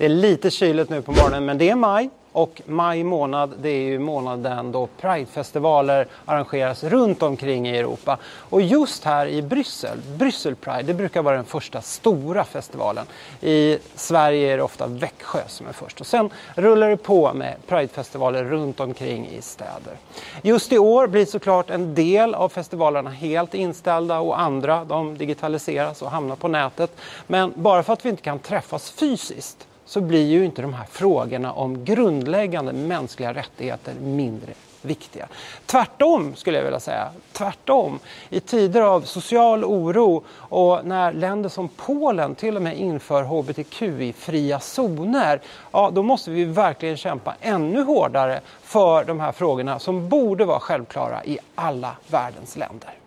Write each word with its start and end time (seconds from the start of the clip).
Det 0.00 0.06
är 0.06 0.08
lite 0.08 0.50
kyligt 0.50 0.90
nu 0.90 1.02
på 1.02 1.12
morgonen 1.12 1.44
men 1.44 1.58
det 1.58 1.70
är 1.70 1.74
maj 1.74 2.10
och 2.32 2.62
maj 2.66 3.04
månad 3.04 3.54
det 3.62 3.68
är 3.68 3.82
ju 3.82 3.98
månaden 3.98 4.72
då 4.72 4.88
Pridefestivaler 5.00 6.06
arrangeras 6.24 6.84
runt 6.84 7.22
omkring 7.22 7.68
i 7.68 7.78
Europa. 7.78 8.18
Och 8.24 8.62
just 8.62 9.04
här 9.04 9.26
i 9.26 9.42
Bryssel, 9.42 9.98
Bryssel 10.18 10.54
Pride, 10.54 10.82
det 10.82 10.94
brukar 10.94 11.22
vara 11.22 11.36
den 11.36 11.44
första 11.44 11.80
stora 11.80 12.44
festivalen. 12.44 13.06
I 13.40 13.78
Sverige 13.94 14.52
är 14.52 14.56
det 14.56 14.62
ofta 14.62 14.86
Växjö 14.86 15.40
som 15.46 15.66
är 15.66 15.72
först 15.72 16.00
och 16.00 16.06
sen 16.06 16.30
rullar 16.54 16.88
det 16.88 16.96
på 16.96 17.34
med 17.34 17.54
Pridefestivaler 17.66 18.44
runt 18.44 18.80
omkring 18.80 19.28
i 19.28 19.42
städer. 19.42 19.96
Just 20.42 20.72
i 20.72 20.78
år 20.78 21.06
blir 21.06 21.26
såklart 21.26 21.70
en 21.70 21.94
del 21.94 22.34
av 22.34 22.48
festivalerna 22.48 23.10
helt 23.10 23.54
inställda 23.54 24.18
och 24.18 24.40
andra 24.40 24.84
de 24.84 25.18
digitaliseras 25.18 26.02
och 26.02 26.10
hamnar 26.10 26.36
på 26.36 26.48
nätet. 26.48 26.96
Men 27.26 27.52
bara 27.56 27.82
för 27.82 27.92
att 27.92 28.04
vi 28.04 28.08
inte 28.08 28.22
kan 28.22 28.38
träffas 28.38 28.90
fysiskt 28.90 29.66
så 29.90 30.00
blir 30.00 30.26
ju 30.26 30.44
inte 30.44 30.62
de 30.62 30.74
här 30.74 30.86
frågorna 30.90 31.52
om 31.52 31.84
grundläggande 31.84 32.72
mänskliga 32.72 33.34
rättigheter 33.34 33.94
mindre 33.94 34.52
viktiga. 34.82 35.28
Tvärtom 35.66 36.34
skulle 36.36 36.56
jag 36.56 36.64
vilja 36.64 36.80
säga. 36.80 37.10
Tvärtom. 37.32 37.98
I 38.28 38.40
tider 38.40 38.82
av 38.82 39.00
social 39.00 39.64
oro 39.64 40.24
och 40.30 40.84
när 40.84 41.12
länder 41.12 41.48
som 41.48 41.68
Polen 41.68 42.34
till 42.34 42.56
och 42.56 42.62
med 42.62 42.78
inför 42.78 43.22
hbtqi-fria 43.22 44.60
zoner, 44.60 45.40
ja 45.72 45.90
då 45.92 46.02
måste 46.02 46.30
vi 46.30 46.44
verkligen 46.44 46.96
kämpa 46.96 47.34
ännu 47.40 47.82
hårdare 47.82 48.40
för 48.62 49.04
de 49.04 49.20
här 49.20 49.32
frågorna 49.32 49.78
som 49.78 50.08
borde 50.08 50.44
vara 50.44 50.60
självklara 50.60 51.24
i 51.24 51.38
alla 51.54 51.96
världens 52.08 52.56
länder. 52.56 52.99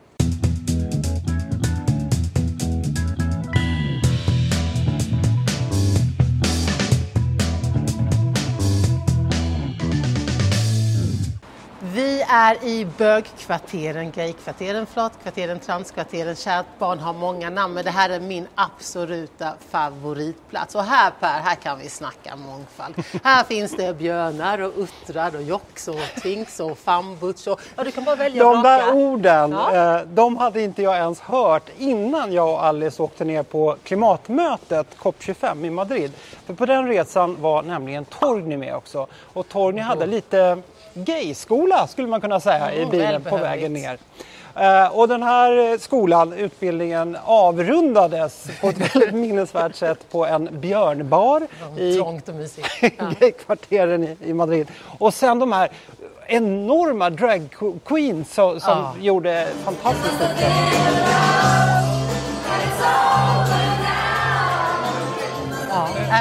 Vi 11.94 12.26
är 12.30 12.64
i 12.64 12.86
bögkvarteren, 12.98 14.12
gaykvarteren, 14.12 14.86
flatkvarteren, 14.86 15.60
transkvarteren. 15.60 16.36
Kärt 16.36 16.66
barn 16.80 17.00
har 17.00 17.14
många 17.14 17.50
namn, 17.50 17.74
men 17.74 17.86
det 17.86 17.92
här 17.92 18.10
är 18.10 18.20
min 18.20 18.48
absoluta 18.56 19.54
favoritplats. 19.70 20.76
Och 20.76 20.84
här 20.84 21.12
Per, 21.20 21.28
här 21.28 21.56
kan 21.56 21.80
vi 21.80 21.90
snacka 21.90 22.36
mångfald. 22.36 22.96
här 23.24 23.44
finns 23.48 23.76
det 23.76 23.98
björnar 23.98 24.60
och 24.62 24.74
uttrar 24.78 25.36
och 25.36 25.44
jox 25.44 25.88
och 25.88 26.22
twinks 26.22 26.60
och 26.60 26.78
fambuts 26.78 27.48
och 27.48 27.62
ja, 27.76 27.84
du 27.84 27.92
kan 27.92 28.04
bara 28.04 28.16
välja 28.16 28.44
De 28.44 28.64
där 28.64 28.94
orden, 28.94 29.52
ja. 29.52 29.98
Eh, 30.00 30.06
de 30.06 30.38
hade 30.38 30.62
inte 30.62 30.82
jag 30.82 30.96
ens 30.96 31.20
hört 31.20 31.70
innan 31.78 32.34
jag 32.34 32.50
och 32.50 32.66
Alice 32.66 33.04
åkte 33.04 33.26
ner 33.26 33.44
på 33.44 33.78
klimatmötet 33.84 34.88
COP25 35.00 35.66
i 35.66 35.70
Madrid. 35.70 36.12
För 36.46 36.54
på 36.54 36.66
den 36.66 36.88
resan 36.88 37.42
var 37.42 37.64
nämligen 37.64 38.06
Torgny 38.06 38.58
med 38.58 38.76
också. 38.76 39.08
Och 39.34 39.50
Torgny 39.50 39.82
hade 39.82 40.06
lite 40.06 40.62
gayskola 40.94 41.88
skulle 41.88 42.08
man 42.08 42.22
kunna 42.22 42.40
säga 42.40 42.72
mm, 42.72 42.88
i 42.88 42.92
bilen 42.92 43.24
på 43.24 43.38
vägen 43.38 43.74
ner. 43.74 43.98
Uh, 44.58 44.98
och 44.98 45.08
den 45.08 45.24
här 45.24 45.78
skolan, 45.78 46.34
utbildningen, 46.34 47.18
avrundades 47.26 48.48
på 48.62 48.70
ett 48.70 48.96
väldigt 48.96 49.14
minnesvärt 49.22 49.76
sätt 49.76 50.12
på 50.12 50.26
en 50.26 50.50
björnbar 50.52 51.48
i 51.78 52.02
gaykvarteren 53.20 54.04
i, 54.04 54.18
i 54.26 54.34
Madrid. 54.34 54.68
Och 55.00 55.14
sen 55.14 55.40
de 55.40 55.52
här 55.52 55.70
enorma 56.28 57.10
drag 57.10 57.56
queens 57.86 58.34
som, 58.34 58.60
som 58.60 58.78
ja. 58.78 58.94
gjorde 59.00 59.48
fantastiskt 59.64 60.14
uppträdande. 60.14 60.83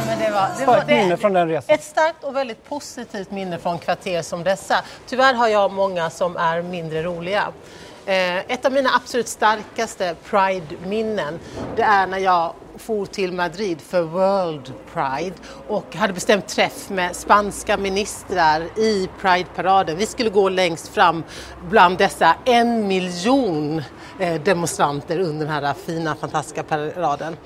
Nej, 0.06 0.16
men 0.16 0.26
det 0.26 0.34
var, 0.34 0.48
det 0.48 0.54
starkt 0.54 0.88
var, 0.88 0.96
minne 0.96 1.16
från 1.16 1.32
den 1.32 1.48
resan. 1.48 1.74
Ett 1.74 1.84
starkt 1.84 2.24
och 2.24 2.36
väldigt 2.36 2.68
positivt 2.68 3.30
minne 3.30 3.58
från 3.58 3.78
kvarter 3.78 4.22
som 4.22 4.44
dessa. 4.44 4.84
Tyvärr 5.06 5.34
har 5.34 5.48
jag 5.48 5.72
många 5.72 6.10
som 6.10 6.36
är 6.36 6.62
mindre 6.62 7.02
roliga. 7.02 7.52
Eh, 8.06 8.38
ett 8.38 8.64
av 8.64 8.72
mina 8.72 8.90
absolut 8.94 9.28
starkaste 9.28 10.14
Pride-minnen 10.24 11.38
det 11.76 11.82
är 11.82 12.06
när 12.06 12.18
jag 12.18 12.54
for 12.78 13.06
till 13.06 13.32
Madrid 13.32 13.80
för 13.80 14.02
World 14.02 14.72
Pride 14.92 15.36
och 15.68 15.96
hade 15.96 16.12
bestämt 16.12 16.48
träff 16.48 16.90
med 16.90 17.16
spanska 17.16 17.76
ministrar 17.76 18.78
i 18.78 19.08
Pride-paraden. 19.20 19.96
Vi 19.96 20.06
skulle 20.06 20.30
gå 20.30 20.48
längst 20.48 20.88
fram 20.88 21.24
bland 21.68 21.98
dessa 21.98 22.34
en 22.44 22.88
miljon 22.88 23.82
eh, 24.20 24.42
demonstranter 24.42 25.18
under 25.18 25.46
den 25.46 25.64
här 25.64 25.74
fina, 25.86 26.14
fantastiska 26.14 26.62
paraden. 26.62 27.36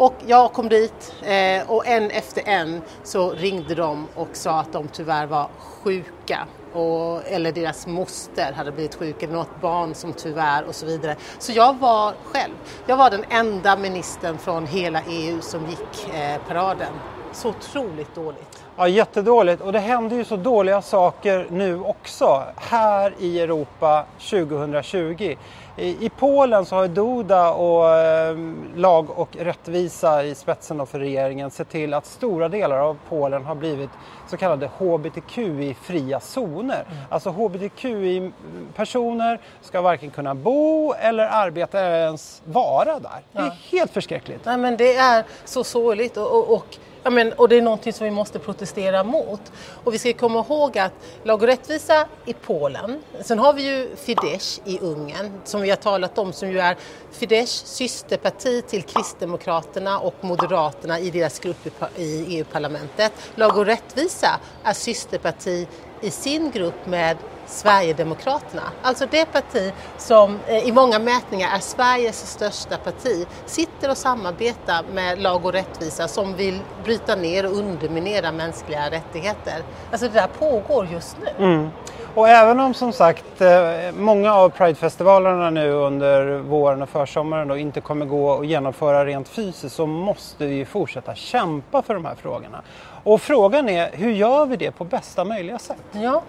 Och 0.00 0.14
jag 0.26 0.52
kom 0.52 0.68
dit 0.68 1.14
eh, 1.22 1.70
och 1.70 1.86
en 1.86 2.10
efter 2.10 2.42
en 2.48 2.82
så 3.04 3.30
ringde 3.30 3.74
de 3.74 4.06
och 4.14 4.28
sa 4.32 4.60
att 4.60 4.72
de 4.72 4.88
tyvärr 4.88 5.26
var 5.26 5.48
sjuka. 5.58 6.46
Och, 6.72 7.28
eller 7.28 7.52
deras 7.52 7.86
moster 7.86 8.52
hade 8.52 8.72
blivit 8.72 8.94
sjuk, 8.94 9.22
eller 9.22 9.34
något 9.34 9.60
barn 9.60 9.94
som 9.94 10.12
tyvärr 10.12 10.64
och 10.64 10.74
så 10.74 10.86
vidare. 10.86 11.16
Så 11.38 11.52
jag 11.52 11.78
var 11.78 12.14
själv, 12.24 12.54
jag 12.86 12.96
var 12.96 13.10
den 13.10 13.24
enda 13.30 13.76
ministern 13.76 14.38
från 14.38 14.66
hela 14.66 15.02
EU 15.08 15.40
som 15.40 15.66
gick 15.66 16.14
eh, 16.14 16.40
paraden. 16.48 16.92
Så 17.32 17.48
otroligt 17.48 18.14
dåligt. 18.14 18.64
Ja, 18.76 18.88
jättedåligt. 18.88 19.62
Och 19.62 19.72
det 19.72 19.78
händer 19.78 20.16
ju 20.16 20.24
så 20.24 20.36
dåliga 20.36 20.82
saker 20.82 21.46
nu 21.50 21.80
också, 21.80 22.42
här 22.56 23.14
i 23.18 23.40
Europa 23.40 24.04
2020. 24.30 25.36
I, 25.76 26.06
I 26.06 26.10
Polen 26.18 26.64
så 26.64 26.76
har 26.76 26.88
Duda 26.88 27.52
och 27.52 27.88
eh, 27.88 28.36
Lag 28.76 29.10
och 29.10 29.36
rättvisa 29.36 30.24
i 30.24 30.34
spetsen 30.34 30.86
för 30.86 30.98
regeringen 30.98 31.50
sett 31.50 31.68
till 31.68 31.94
att 31.94 32.06
stora 32.06 32.48
delar 32.48 32.78
av 32.78 32.96
Polen 33.08 33.44
har 33.44 33.54
blivit 33.54 33.90
så 34.26 34.36
kallade 34.36 34.70
hbtqi-fria 34.78 36.20
zoner. 36.20 36.59
Mm. 36.64 36.86
Alltså 37.08 37.30
hbtqi-personer 37.30 39.40
ska 39.62 39.80
varken 39.80 40.10
kunna 40.10 40.34
bo 40.34 40.92
eller 40.92 41.26
arbeta 41.26 41.80
eller 41.80 42.06
ens 42.06 42.42
vara 42.44 43.00
där. 43.00 43.22
Det 43.32 43.38
är 43.38 43.46
ja. 43.46 43.56
helt 43.70 43.92
förskräckligt. 43.92 44.44
Nej, 44.44 44.56
men 44.56 44.76
det 44.76 44.96
är 44.96 45.24
så 45.44 45.64
sorgligt 45.64 46.16
och, 46.16 46.32
och, 46.32 46.54
och 46.54 46.78
Ja, 47.02 47.10
men, 47.10 47.32
och 47.32 47.48
det 47.48 47.56
är 47.56 47.62
någonting 47.62 47.92
som 47.92 48.04
vi 48.04 48.10
måste 48.10 48.38
protestera 48.38 49.04
mot. 49.04 49.52
Och 49.84 49.94
vi 49.94 49.98
ska 49.98 50.12
komma 50.12 50.38
ihåg 50.38 50.78
att 50.78 50.92
Lag 51.22 51.42
och 51.42 51.48
rättvisa 51.48 52.06
i 52.26 52.32
Polen, 52.32 53.02
sen 53.20 53.38
har 53.38 53.52
vi 53.52 53.62
ju 53.62 53.96
Fidesz 53.96 54.60
i 54.64 54.78
Ungern 54.78 55.32
som 55.44 55.62
vi 55.62 55.70
har 55.70 55.76
talat 55.76 56.18
om 56.18 56.32
som 56.32 56.50
ju 56.50 56.58
är 56.58 56.76
Fidesz 57.10 57.66
systerparti 57.66 58.62
till 58.62 58.82
Kristdemokraterna 58.82 59.98
och 59.98 60.14
Moderaterna 60.20 60.98
i 60.98 61.10
deras 61.10 61.38
grupp 61.38 61.66
i 61.96 62.36
EU-parlamentet. 62.36 63.12
Lag 63.34 63.56
och 63.56 63.66
rättvisa 63.66 64.40
är 64.64 64.72
systerparti 64.72 65.68
i 66.00 66.10
sin 66.10 66.50
grupp 66.50 66.86
med 66.86 67.16
Sverigedemokraterna. 67.46 68.62
Alltså 68.82 69.06
det 69.10 69.24
parti 69.24 69.72
som 69.98 70.38
eh, 70.46 70.68
i 70.68 70.72
många 70.72 70.98
mätningar 70.98 71.56
är 71.56 71.60
Sveriges 71.60 72.30
största 72.30 72.76
parti 72.76 73.26
sitter 73.46 73.90
och 73.90 73.96
samarbetar 73.96 74.84
med 74.92 75.18
Lag 75.18 75.44
och 75.44 75.52
rättvisa 75.52 76.08
som 76.08 76.36
vill 76.36 76.60
bryta 76.84 77.16
ner 77.16 77.46
och 77.46 77.56
underminera 77.56 78.32
mänskliga 78.32 78.90
rättigheter. 78.90 79.62
Alltså 79.90 80.08
det 80.08 80.14
där 80.14 80.28
pågår 80.38 80.88
just 80.92 81.16
nu. 81.24 81.44
Mm. 81.44 81.70
Och 82.14 82.28
även 82.28 82.60
om 82.60 82.74
som 82.74 82.92
sagt 82.92 83.40
eh, 83.40 83.50
många 83.96 84.34
av 84.34 84.48
Pridefestivalerna 84.48 85.50
nu 85.50 85.70
under 85.70 86.38
våren 86.38 86.82
och 86.82 86.88
försommaren 86.88 87.48
då 87.48 87.56
inte 87.56 87.80
kommer 87.80 88.06
gå 88.06 88.40
att 88.40 88.46
genomföra 88.46 89.06
rent 89.06 89.28
fysiskt 89.28 89.76
så 89.76 89.86
måste 89.86 90.46
vi 90.46 90.64
fortsätta 90.64 91.14
kämpa 91.14 91.82
för 91.82 91.94
de 91.94 92.04
här 92.04 92.14
frågorna. 92.14 92.62
Och 93.04 93.22
frågan 93.22 93.68
är, 93.68 93.90
hur 93.92 94.10
gör 94.10 94.46
vi 94.46 94.56
det 94.56 94.70
på 94.70 94.84
bästa 94.84 95.24
möjliga 95.24 95.58
sätt? 95.58 95.76
Ja, 95.92 96.22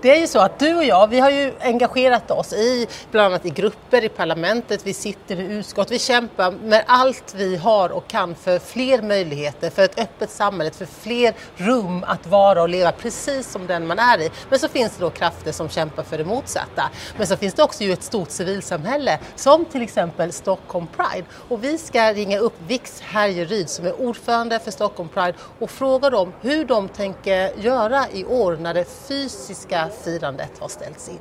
det 0.00 0.10
är 0.10 0.20
ju 0.20 0.26
så 0.26 0.40
att 0.40 0.58
du 0.58 0.76
och 0.76 0.84
jag, 0.84 1.06
vi 1.06 1.20
har 1.20 1.30
ju 1.30 1.52
engagerat 1.60 2.30
oss 2.30 2.52
i 2.52 2.86
bland 3.10 3.26
annat 3.26 3.46
i 3.46 3.50
grupper 3.50 4.04
i 4.04 4.08
parlamentet, 4.08 4.86
vi 4.86 4.94
sitter 4.94 5.40
i 5.40 5.42
utskott, 5.42 5.90
vi 5.90 5.98
kämpar 5.98 6.50
med 6.50 6.84
allt 6.86 7.34
vi 7.36 7.56
har 7.56 7.92
och 7.92 8.08
kan 8.08 8.34
för 8.34 8.58
fler 8.58 9.02
möjligheter, 9.02 9.70
för 9.70 9.82
ett 9.82 9.98
öppet 9.98 10.30
samhälle, 10.30 10.70
för 10.70 10.86
fler 10.86 11.34
rum 11.56 12.04
att 12.06 12.26
vara 12.26 12.62
och 12.62 12.68
leva 12.68 12.92
precis 12.92 13.50
som 13.50 13.66
den 13.66 13.86
man 13.86 13.98
är 13.98 14.20
i. 14.20 14.30
Men 14.50 14.58
så 14.58 14.68
finns 14.68 14.96
det 14.96 15.04
då 15.04 15.10
krafter 15.10 15.27
som 15.52 15.68
kämpar 15.68 16.02
för 16.02 16.18
det 16.18 16.24
motsatta. 16.24 16.90
Men 17.16 17.26
så 17.26 17.36
finns 17.36 17.54
det 17.54 17.62
också 17.62 17.84
ju 17.84 17.92
ett 17.92 18.02
stort 18.02 18.30
civilsamhälle, 18.30 19.18
som 19.36 19.64
till 19.64 19.82
exempel 19.82 20.32
Stockholm 20.32 20.86
Pride. 20.96 21.26
Och 21.48 21.64
vi 21.64 21.78
ska 21.78 22.12
ringa 22.12 22.38
upp 22.38 22.54
Vix 22.66 23.00
Härjeryd 23.00 23.68
som 23.68 23.86
är 23.86 24.00
ordförande 24.00 24.58
för 24.58 24.70
Stockholm 24.70 25.08
Pride 25.08 25.34
och 25.58 25.70
fråga 25.70 26.10
dem 26.10 26.32
hur 26.40 26.64
de 26.64 26.88
tänker 26.88 27.60
göra 27.60 28.04
i 28.12 28.24
år 28.24 28.56
när 28.56 28.74
det 28.74 28.84
fysiska 29.08 29.88
firandet 30.04 30.58
har 30.58 30.68
ställts 30.68 31.08
in. 31.08 31.18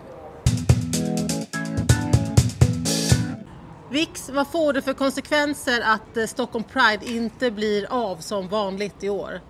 Vix, 3.90 4.30
vad 4.30 4.48
får 4.48 4.74
det 4.74 4.82
för 4.82 4.94
konsekvenser 4.94 5.82
att 5.82 6.18
eh, 6.18 6.26
Stockholm 6.26 6.64
Pride 6.64 7.06
inte 7.06 7.52
blir 7.52 7.88
av 7.90 8.18
som 8.18 8.48
vanligt 8.48 9.04
i 9.04 9.10
år? 9.10 9.42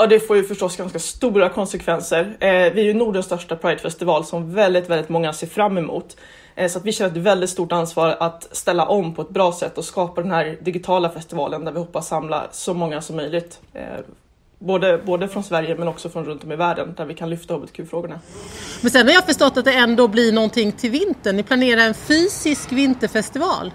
Ja, 0.00 0.06
det 0.06 0.20
får 0.20 0.36
ju 0.36 0.44
förstås 0.44 0.76
ganska 0.76 0.98
stora 0.98 1.48
konsekvenser. 1.48 2.36
Eh, 2.40 2.48
vi 2.48 2.80
är 2.80 2.84
ju 2.84 2.94
Nordens 2.94 3.26
största 3.26 3.56
Pridefestival 3.56 4.24
som 4.24 4.54
väldigt, 4.54 4.90
väldigt 4.90 5.08
många 5.08 5.32
ser 5.32 5.46
fram 5.46 5.78
emot. 5.78 6.16
Eh, 6.54 6.68
så 6.68 6.78
att 6.78 6.84
vi 6.84 6.92
känner 6.92 7.10
ett 7.10 7.16
väldigt 7.16 7.50
stort 7.50 7.72
ansvar 7.72 8.16
att 8.20 8.56
ställa 8.56 8.86
om 8.86 9.14
på 9.14 9.22
ett 9.22 9.28
bra 9.28 9.52
sätt 9.52 9.78
och 9.78 9.84
skapa 9.84 10.22
den 10.22 10.30
här 10.30 10.58
digitala 10.60 11.10
festivalen 11.10 11.64
där 11.64 11.72
vi 11.72 11.78
hoppas 11.78 12.08
samla 12.08 12.46
så 12.52 12.74
många 12.74 13.00
som 13.00 13.16
möjligt. 13.16 13.60
Eh, 13.72 13.82
både, 14.58 14.98
både 14.98 15.28
från 15.28 15.44
Sverige 15.44 15.76
men 15.76 15.88
också 15.88 16.08
från 16.08 16.24
runt 16.24 16.44
om 16.44 16.52
i 16.52 16.56
världen 16.56 16.94
där 16.96 17.04
vi 17.04 17.14
kan 17.14 17.30
lyfta 17.30 17.54
hbtq-frågorna. 17.54 18.20
Men 18.80 18.90
sen 18.90 19.06
har 19.06 19.14
jag 19.14 19.26
förstått 19.26 19.56
att 19.56 19.64
det 19.64 19.74
ändå 19.74 20.08
blir 20.08 20.32
någonting 20.32 20.72
till 20.72 20.90
vintern. 20.90 21.36
Ni 21.36 21.42
planerar 21.42 21.80
en 21.80 21.94
fysisk 21.94 22.72
vinterfestival. 22.72 23.72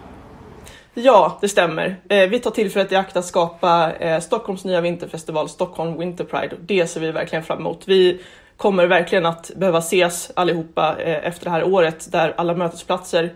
Ja, 0.97 1.37
det 1.41 1.49
stämmer. 1.49 1.95
Eh, 2.09 2.29
vi 2.29 2.39
tar 2.39 2.51
tillfället 2.51 2.91
i 2.91 2.95
akt 2.95 3.17
att 3.17 3.25
skapa 3.25 3.93
eh, 3.99 4.19
Stockholms 4.19 4.65
nya 4.65 4.81
vinterfestival, 4.81 5.49
Stockholm 5.49 5.99
Winter 5.99 6.23
Pride. 6.23 6.55
Det 6.61 6.87
ser 6.87 6.99
vi 6.99 7.11
verkligen 7.11 7.43
fram 7.43 7.59
emot. 7.59 7.83
Vi 7.85 8.21
kommer 8.57 8.87
verkligen 8.87 9.25
att 9.25 9.51
behöva 9.55 9.77
ses 9.77 10.31
allihopa 10.33 10.95
eh, 10.99 11.27
efter 11.27 11.45
det 11.45 11.51
här 11.51 11.63
året 11.63 12.11
där 12.11 12.33
alla 12.37 12.53
mötesplatser 12.53 13.33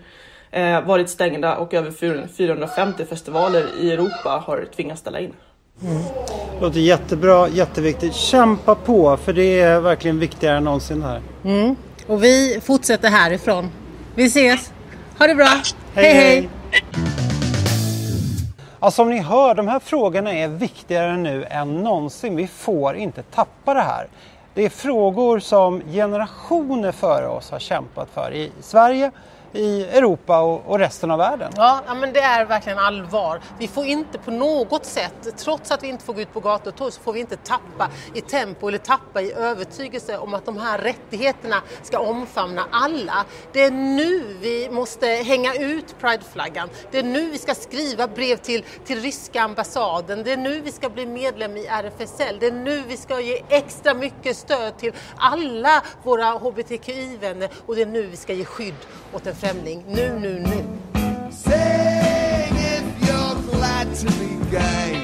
eh, 0.52 0.82
varit 0.82 1.10
stängda 1.10 1.58
och 1.58 1.74
över 1.74 2.28
450 2.28 3.06
festivaler 3.06 3.66
i 3.82 3.92
Europa 3.92 4.44
har 4.46 4.68
tvingats 4.76 5.02
ställa 5.02 5.20
in. 5.20 5.34
Mm. 5.84 6.04
Låter 6.62 6.80
jättebra, 6.80 7.48
jätteviktigt. 7.48 8.16
Kämpa 8.16 8.76
på 8.76 9.18
för 9.18 9.34
det 9.34 9.60
är 9.60 9.80
verkligen 9.80 10.20
viktigare 10.20 10.58
än 10.58 10.64
någonsin 10.64 11.04
här. 11.04 11.22
Mm. 11.46 11.76
Och 12.08 12.24
vi 12.24 12.60
fortsätter 12.64 13.10
härifrån. 13.10 13.70
Vi 14.16 14.26
ses! 14.26 14.72
Ha 15.18 15.28
det 15.28 15.36
bra! 15.36 15.62
hej! 15.96 16.14
hej. 16.14 16.50
hej. 16.72 17.09
Alltså, 18.82 19.02
ja, 19.02 19.06
som 19.06 19.10
ni 19.10 19.20
hör, 19.20 19.56
de 19.56 19.68
här 19.68 19.80
frågorna 19.80 20.34
är 20.34 20.48
viktigare 20.48 21.18
nu 21.18 21.46
än 21.46 21.84
någonsin. 21.84 22.36
Vi 22.36 22.48
får 22.48 22.96
inte 22.96 23.24
tappa 23.24 23.74
det 23.74 23.82
här. 23.82 24.08
Det 24.54 24.66
är 24.66 24.70
frågor 24.70 25.40
som 25.40 25.82
generationer 25.92 26.92
före 26.92 27.28
oss 27.28 27.52
har 27.52 27.60
kämpat 27.60 28.10
för 28.14 28.34
i 28.34 28.52
Sverige, 28.62 29.12
i 29.54 29.84
Europa 29.84 30.42
och, 30.42 30.80
resten 30.80 31.12
av 31.12 31.18
världen. 31.18 31.52
Ja, 31.56 31.82
men 31.96 32.14
det 32.14 32.20
är 32.20 32.46
verkligen 32.46 32.80
allvar. 32.80 33.42
Vi 33.60 33.68
får 33.68 33.86
inte 33.86 34.18
på 34.18 34.32
något 34.32 34.86
sätt, 34.86 35.38
trots 35.38 35.72
att 35.72 35.84
vi 35.84 35.88
inte 35.88 36.06
får 36.06 36.14
gå 36.14 36.22
ut 36.22 36.34
på 36.34 36.40
gator 36.40 36.72
och 36.72 36.78
torg, 36.78 36.92
så 36.92 37.02
får 37.02 37.14
vi 37.14 37.20
inte 37.20 37.38
tappa 37.38 37.90
i 38.14 38.22
tempo 38.22 38.68
eller 38.68 38.78
tappa 38.78 39.22
i 39.22 39.34
övertygelse 39.34 40.18
om 40.18 40.34
att 40.34 40.46
de 40.46 40.58
här 40.58 40.78
rättigheterna 40.78 41.62
ska 41.84 42.00
omfamna 42.00 42.66
alla. 42.72 43.26
Det 43.54 43.64
är 43.64 43.72
nu 43.72 44.38
vi 44.42 44.70
måste 44.72 45.08
hänga 45.08 45.54
ut 45.54 45.96
prideflaggan. 46.00 46.70
Det 46.92 47.00
är 47.00 47.04
nu 47.04 47.30
vi 47.30 47.38
ska 47.38 47.56
skriva 47.56 48.08
brev 48.08 48.38
till, 48.38 48.66
till 48.86 49.02
ryska 49.02 49.42
ambassaden. 49.42 50.24
Det 50.24 50.32
är 50.32 50.38
nu 50.38 50.62
vi 50.62 50.72
ska 50.72 50.90
bli 50.90 51.06
medlem 51.06 51.58
i 51.58 51.66
RFSL. 51.66 52.38
Det 52.40 52.48
är 52.48 52.52
nu 52.52 52.84
vi 52.88 52.98
ska 52.98 53.20
ge 53.20 53.44
extra 53.50 53.94
mycket 53.94 54.38
stöd 54.38 54.78
till 54.78 54.94
alla 55.18 55.84
våra 56.04 56.26
hbtqi-vänner 56.26 57.50
och 57.66 57.76
det 57.76 57.82
är 57.82 57.86
nu 57.86 58.06
vi 58.06 58.18
ska 58.18 58.34
ge 58.34 58.46
skydd 58.46 58.76
åt 59.14 59.24
den 59.24 59.36
främling. 59.40 59.84
Nu, 59.88 60.20
nu, 60.20 60.40
nu. 60.40 60.64
Sing 61.32 62.56
if 62.58 62.84
you're 63.08 63.36
glad 63.52 63.96
to 63.96 64.06
be 64.06 64.52
gay. 64.52 64.99